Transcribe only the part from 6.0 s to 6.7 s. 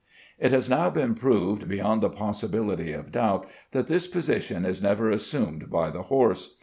horse.